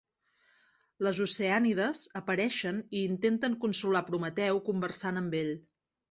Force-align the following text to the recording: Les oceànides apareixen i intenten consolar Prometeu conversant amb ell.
Les 1.07 1.17
oceànides 1.25 1.99
apareixen 2.19 2.79
i 3.01 3.03
intenten 3.09 3.57
consolar 3.65 4.01
Prometeu 4.09 4.63
conversant 4.71 5.21
amb 5.23 5.37
ell. 5.41 5.53